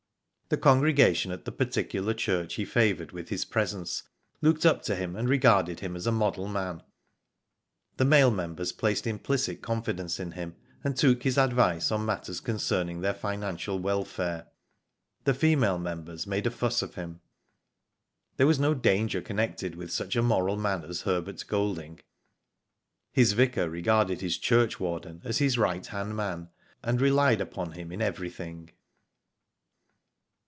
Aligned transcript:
The 0.51 0.57
congregation 0.57 1.31
^it 1.31 1.45
the 1.45 1.51
particular 1.53 2.13
church 2.13 2.55
he 2.55 2.65
favoured 2.65 3.13
with 3.13 3.29
his 3.29 3.45
presence, 3.45 4.03
looked 4.41 4.65
up 4.65 4.81
to 4.81 4.97
him 4.97 5.15
and 5.15 5.29
regarded 5.29 5.79
him 5.79 5.95
as 5.95 6.05
a 6.05 6.11
model 6.11 6.49
man. 6.49 6.83
The 7.95 8.03
male 8.03 8.31
members 8.31 8.73
placed 8.73 9.07
implicit 9.07 9.61
confidence 9.61 10.19
in 10.19 10.33
him, 10.33 10.57
and 10.83 10.97
took 10.97 11.23
his 11.23 11.37
advice 11.37 11.89
on 11.89 12.05
matters 12.05 12.41
concerning 12.41 12.99
their 12.99 13.13
financial 13.13 13.79
welfare. 13.79 14.47
The 15.23 15.33
female 15.33 15.77
members 15.79 16.27
made 16.27 16.45
a 16.45 16.49
Digitized 16.49 16.53
byGoogk 16.53 16.57
32 16.57 16.67
WHO 16.67 16.67
DID 16.67 16.69
ITf 16.69 16.75
fuss 16.75 16.81
of 16.81 16.95
him. 16.95 17.21
There 18.35 18.47
was 18.47 18.59
no 18.59 18.73
danger 18.73 19.21
connected 19.21 19.75
with 19.75 19.89
such 19.93 20.17
a 20.17 20.21
moral 20.21 20.57
man 20.57 20.83
as 20.83 21.03
Herbert 21.03 21.45
Golding. 21.47 22.01
His 23.13 23.31
vicar 23.31 23.69
regarded 23.69 24.19
his 24.19 24.37
churchwarden 24.37 25.21
as 25.23 25.37
his 25.37 25.57
right 25.57 25.85
hand 25.87 26.13
man, 26.17 26.49
and 26.83 26.99
relied 26.99 27.39
upon 27.39 27.71
him 27.71 27.93
in 27.93 28.01
everything. 28.01 28.71